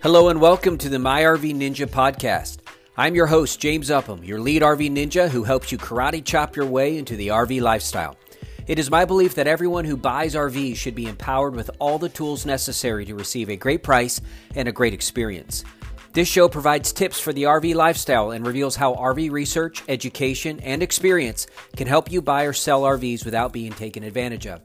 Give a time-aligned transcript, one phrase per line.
[0.00, 2.58] Hello and welcome to the My RV Ninja podcast.
[2.96, 6.66] I'm your host, James Upham, your lead RV ninja who helps you karate chop your
[6.66, 8.16] way into the RV lifestyle.
[8.68, 12.08] It is my belief that everyone who buys RVs should be empowered with all the
[12.08, 14.20] tools necessary to receive a great price
[14.54, 15.64] and a great experience.
[16.12, 20.80] This show provides tips for the RV lifestyle and reveals how RV research, education, and
[20.80, 24.60] experience can help you buy or sell RVs without being taken advantage of.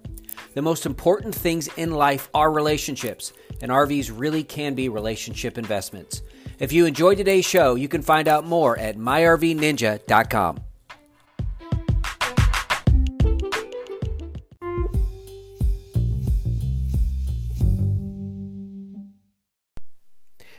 [0.54, 6.21] The most important things in life are relationships, and RVs really can be relationship investments.
[6.59, 10.59] If you enjoyed today's show, you can find out more at myrvninja.com.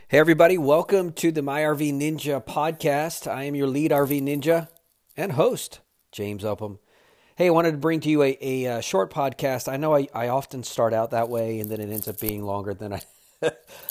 [0.09, 3.31] Hey, everybody, welcome to the My RV Ninja podcast.
[3.31, 4.69] I am your lead RV ninja
[5.15, 6.79] and host, James Upham.
[7.37, 9.67] Hey, I wanted to bring to you a, a, a uh, short podcast.
[9.67, 12.45] I know I, I often start out that way and then it ends up being
[12.45, 13.03] longer than I.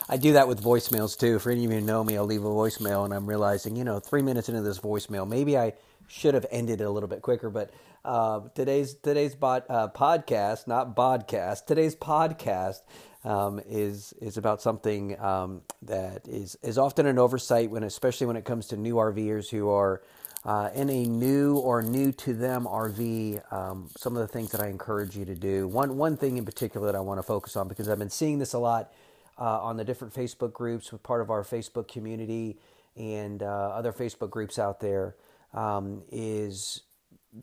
[0.09, 1.39] I do that with voicemails too.
[1.39, 3.83] For any of you who know me, I'll leave a voicemail and I'm realizing, you
[3.83, 5.73] know, three minutes into this voicemail, maybe I
[6.07, 7.49] should have ended it a little bit quicker.
[7.49, 7.71] But
[8.05, 12.79] uh, today's today's uh, podcast, not podcast, today's podcast
[13.25, 18.37] um, is is about something um, that is is often an oversight when, especially when
[18.37, 20.01] it comes to new RVers who are
[20.45, 24.61] uh, in a new or new to them RV, um, some of the things that
[24.61, 25.67] I encourage you to do.
[25.67, 28.39] One one thing in particular that I want to focus on because I've been seeing
[28.39, 28.91] this a lot
[29.39, 32.57] uh, on the different Facebook groups with part of our Facebook community
[32.95, 35.15] and uh, other Facebook groups out there
[35.53, 36.81] um, is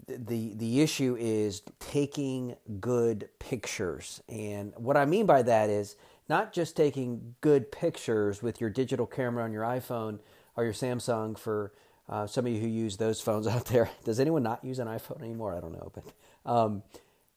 [0.07, 4.23] the the issue is taking good pictures.
[4.29, 5.97] And what I mean by that is
[6.29, 10.21] not just taking good pictures with your digital camera on your iPhone
[10.55, 11.73] or your Samsung for
[12.11, 14.89] uh, some of you who use those phones out there, does anyone not use an
[14.89, 15.55] iPhone anymore?
[15.55, 16.05] I don't know, but
[16.51, 16.83] um,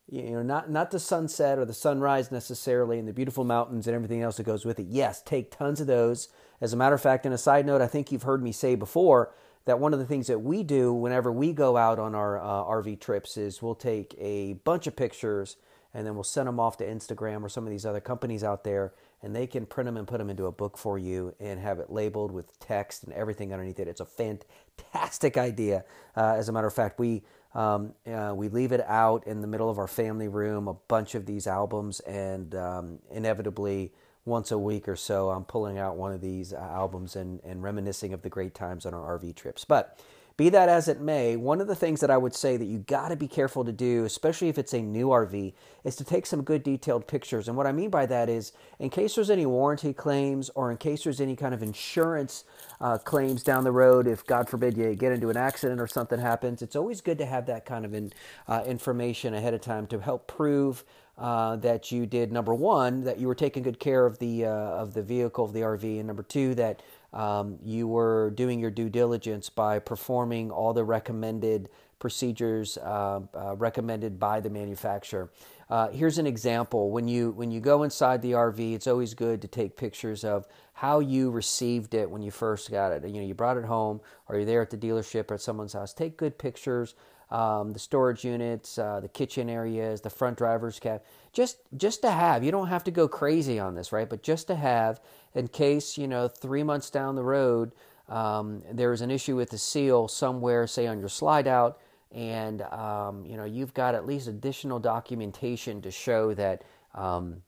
[0.09, 3.95] you know, not not the sunset or the sunrise necessarily, and the beautiful mountains and
[3.95, 4.87] everything else that goes with it.
[4.89, 6.27] Yes, take tons of those.
[6.59, 8.75] As a matter of fact, in a side note, I think you've heard me say
[8.75, 9.33] before
[9.65, 12.63] that one of the things that we do whenever we go out on our uh,
[12.65, 15.55] RV trips is we'll take a bunch of pictures
[15.93, 18.63] and then we'll send them off to Instagram or some of these other companies out
[18.63, 21.59] there and they can print them and put them into a book for you and
[21.59, 23.87] have it labeled with text and everything underneath it.
[23.87, 25.85] It's a fantastic idea.
[26.15, 27.23] Uh, as a matter of fact, we
[27.55, 31.13] um, uh, we leave it out in the middle of our family room, a bunch
[31.13, 33.93] of these albums, and um, inevitably
[34.25, 37.61] once a week or so, I'm pulling out one of these uh, albums and, and
[37.61, 39.65] reminiscing of the great times on our RV trips.
[39.65, 39.99] But
[40.35, 42.79] be that as it may, one of the things that I would say that you
[42.79, 46.25] got to be careful to do, especially if it's a new RV, is to take
[46.25, 47.47] some good detailed pictures.
[47.47, 50.77] And what I mean by that is, in case there's any warranty claims or in
[50.77, 52.45] case there's any kind of insurance
[52.81, 56.19] uh, claims down the road, if God forbid you get into an accident or something
[56.19, 58.11] happens, it's always good to have that kind of in,
[58.47, 60.83] uh, information ahead of time to help prove
[61.17, 64.49] uh, that you did number one that you were taking good care of the uh,
[64.49, 66.81] of the vehicle of the RV, and number two that
[67.13, 71.69] um, you were doing your due diligence by performing all the recommended
[71.99, 75.31] procedures uh, uh, recommended by the manufacturer.
[75.69, 76.91] Uh, here's an example.
[76.91, 80.45] When you when you go inside the RV, it's always good to take pictures of
[80.73, 83.07] how you received it when you first got it.
[83.07, 85.73] You know, you brought it home, or you're there at the dealership or at someone's
[85.73, 85.93] house.
[85.93, 86.95] Take good pictures.
[87.33, 91.01] Um, the storage units, uh, the kitchen areas, the front driver's cab.
[91.31, 92.43] Just just to have.
[92.43, 94.07] You don't have to go crazy on this, right?
[94.07, 95.01] But just to have
[95.33, 97.71] in case, you know, three months down the road,
[98.07, 101.79] um, there's an issue with the seal somewhere, say on your slide out,
[102.11, 107.41] and, um, you know, you've got at least additional documentation to show that, um,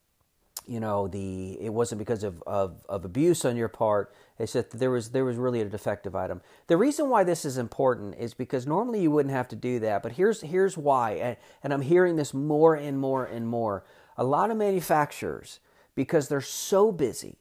[0.67, 4.13] you know, the it wasn't because of, of, of abuse on your part.
[4.37, 6.41] It's that there was there was really a defective item.
[6.67, 10.03] The reason why this is important is because normally you wouldn't have to do that,
[10.03, 13.83] but here's here's why, and, and I'm hearing this more and more and more.
[14.17, 15.59] A lot of manufacturers,
[15.93, 17.37] because they're so busy,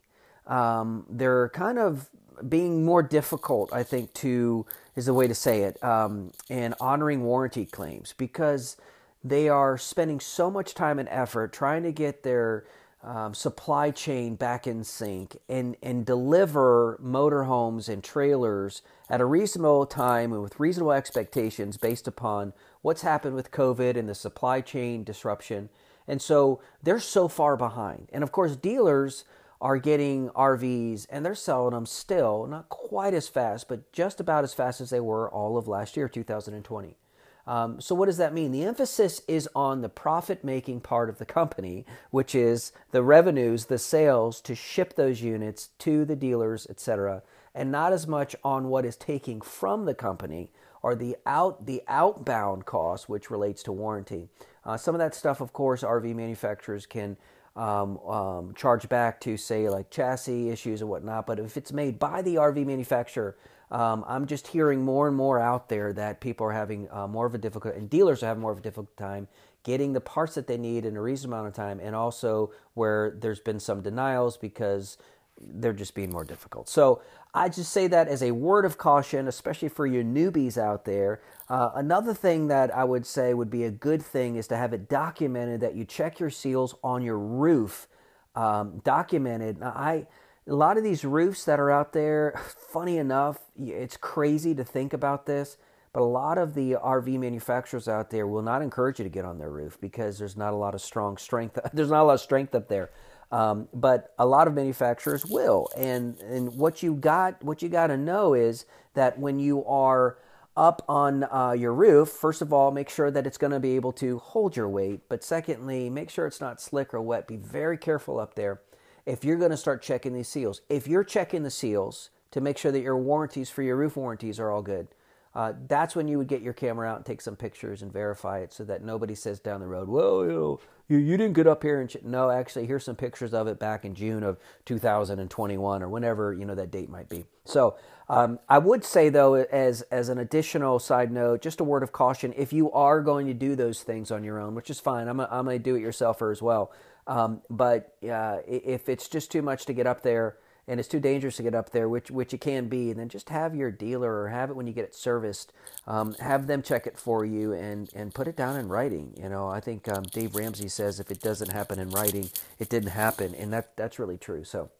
[0.46, 2.08] um, they're kind of
[2.48, 7.24] being more difficult, I think, to is the way to say it, um, in honoring
[7.24, 8.76] warranty claims because
[9.22, 12.64] they are spending so much time and effort trying to get their
[13.04, 19.84] um, supply chain back in sync and, and deliver motorhomes and trailers at a reasonable
[19.84, 25.04] time and with reasonable expectations based upon what's happened with COVID and the supply chain
[25.04, 25.68] disruption.
[26.08, 28.08] And so they're so far behind.
[28.12, 29.24] And of course, dealers
[29.60, 34.44] are getting RVs and they're selling them still, not quite as fast, but just about
[34.44, 36.96] as fast as they were all of last year, 2020.
[37.46, 38.52] Um, so, what does that mean?
[38.52, 43.66] The emphasis is on the profit making part of the company, which is the revenues,
[43.66, 47.22] the sales to ship those units to the dealers, etc.,
[47.54, 50.50] and not as much on what is taking from the company
[50.82, 54.28] or the out the outbound cost, which relates to warranty.
[54.64, 57.16] Uh, some of that stuff, of course, RV manufacturers can
[57.56, 61.26] um, um, charged back to say like chassis issues and whatnot.
[61.26, 63.36] But if it's made by the RV manufacturer,
[63.70, 67.26] um, I'm just hearing more and more out there that people are having uh, more
[67.26, 69.28] of a difficult, and dealers are having more of a difficult time
[69.64, 73.16] getting the parts that they need in a reasonable amount of time, and also where
[73.18, 74.98] there's been some denials because
[75.40, 76.68] they're just being more difficult.
[76.68, 77.00] So
[77.32, 81.20] I just say that as a word of caution, especially for your newbies out there.
[81.48, 84.72] Uh, another thing that I would say would be a good thing is to have
[84.72, 87.88] it documented that you check your seals on your roof.
[88.36, 89.60] Um, documented.
[89.60, 90.06] Now, I
[90.46, 92.34] a lot of these roofs that are out there.
[92.72, 95.56] Funny enough, it's crazy to think about this,
[95.92, 99.24] but a lot of the RV manufacturers out there will not encourage you to get
[99.24, 101.58] on their roof because there's not a lot of strong strength.
[101.72, 102.90] There's not a lot of strength up there.
[103.32, 107.88] Um, but a lot of manufacturers will, and and what you got what you got
[107.88, 110.18] to know is that when you are
[110.56, 113.74] up on uh, your roof, first of all, make sure that it's going to be
[113.74, 115.08] able to hold your weight.
[115.08, 117.26] But secondly, make sure it's not slick or wet.
[117.26, 118.60] Be very careful up there
[119.06, 120.60] if you're going to start checking these seals.
[120.68, 124.40] If you're checking the seals to make sure that your warranties for your roof warranties
[124.40, 124.88] are all good,
[125.34, 128.38] uh, that's when you would get your camera out and take some pictures and verify
[128.38, 131.46] it so that nobody says down the road, well, you know, you, you didn't get
[131.46, 135.82] up here and no, actually, here's some pictures of it back in June of 2021
[135.82, 137.24] or whenever you know that date might be.
[137.44, 137.76] So
[138.08, 141.92] um, I would say though, as as an additional side note, just a word of
[141.92, 145.08] caution: if you are going to do those things on your own, which is fine,
[145.08, 146.70] I'm a, I'm a do-it-yourselfer as well.
[147.06, 150.36] Um, but uh, if it's just too much to get up there
[150.66, 153.28] and it's too dangerous to get up there, which which it can be, then just
[153.28, 155.52] have your dealer or have it when you get it serviced,
[155.86, 159.12] um, have them check it for you and and put it down in writing.
[159.20, 162.70] You know, I think um, Dave Ramsey says if it doesn't happen in writing, it
[162.70, 164.44] didn't happen, and that that's really true.
[164.44, 164.70] So,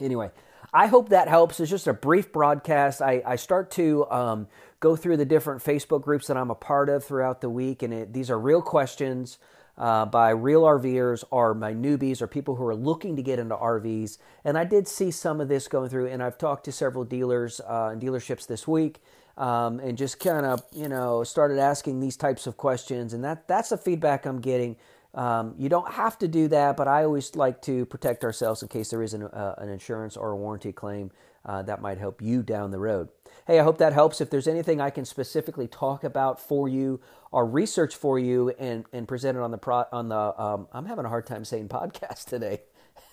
[0.00, 0.30] anyway.
[0.72, 1.60] I hope that helps.
[1.60, 3.02] It's just a brief broadcast.
[3.02, 4.48] I, I start to um,
[4.80, 7.92] go through the different Facebook groups that I'm a part of throughout the week, and
[7.92, 9.38] it, these are real questions
[9.76, 13.56] uh, by real RVers or my newbies or people who are looking to get into
[13.56, 14.18] RVs.
[14.44, 17.60] And I did see some of this going through, and I've talked to several dealers
[17.60, 19.00] uh, and dealerships this week.
[19.36, 23.48] Um, and just kind of you know started asking these types of questions, and that
[23.48, 24.76] that's the feedback I'm getting.
[25.12, 28.68] Um, you don't have to do that, but I always like to protect ourselves in
[28.68, 31.10] case there is an, uh, an insurance or a warranty claim
[31.44, 33.08] uh, that might help you down the road.
[33.46, 34.20] Hey, I hope that helps.
[34.20, 37.00] If there's anything I can specifically talk about for you
[37.30, 40.86] or research for you and, and present it on the pro, on the um, I'm
[40.86, 42.62] having a hard time saying podcast today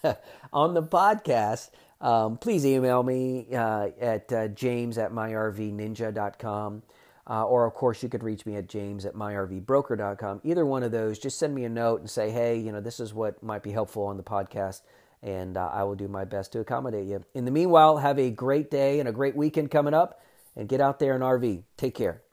[0.53, 1.69] on the podcast.
[1.99, 6.83] Um, please email me uh, at uh, james at myrvninja.com.
[7.29, 10.41] Uh, or, of course, you could reach me at james at myrvbroker.com.
[10.43, 12.99] Either one of those, just send me a note and say, hey, you know, this
[12.99, 14.81] is what might be helpful on the podcast
[15.23, 17.23] and uh, I will do my best to accommodate you.
[17.33, 20.21] In the meanwhile, have a great day and a great weekend coming up,
[20.55, 21.63] and get out there and RV.
[21.77, 22.23] Take care.